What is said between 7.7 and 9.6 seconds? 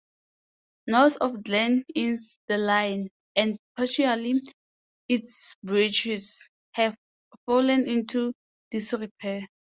into disrepair.